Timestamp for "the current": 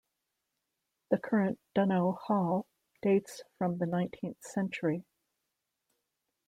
1.11-1.59